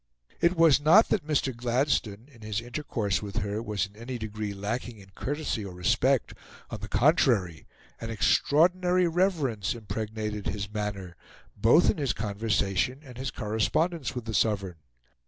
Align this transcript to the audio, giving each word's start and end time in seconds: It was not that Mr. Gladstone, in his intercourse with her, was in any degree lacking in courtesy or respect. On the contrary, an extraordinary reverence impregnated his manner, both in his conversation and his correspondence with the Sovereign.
It 0.39 0.55
was 0.57 0.81
not 0.81 1.09
that 1.09 1.27
Mr. 1.27 1.55
Gladstone, 1.55 2.27
in 2.33 2.41
his 2.41 2.59
intercourse 2.59 3.21
with 3.21 3.35
her, 3.35 3.61
was 3.61 3.85
in 3.85 3.95
any 3.95 4.17
degree 4.17 4.51
lacking 4.51 4.97
in 4.97 5.11
courtesy 5.13 5.63
or 5.63 5.75
respect. 5.75 6.33
On 6.71 6.79
the 6.79 6.87
contrary, 6.87 7.67
an 7.99 8.09
extraordinary 8.09 9.07
reverence 9.07 9.75
impregnated 9.75 10.47
his 10.47 10.73
manner, 10.73 11.15
both 11.55 11.91
in 11.91 11.99
his 11.99 12.13
conversation 12.13 13.01
and 13.03 13.19
his 13.19 13.29
correspondence 13.29 14.15
with 14.15 14.25
the 14.25 14.33
Sovereign. 14.33 14.77